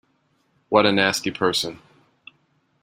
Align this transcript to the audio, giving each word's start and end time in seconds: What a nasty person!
What 0.69 0.87
a 0.87 0.91
nasty 0.91 1.29
person! 1.29 1.77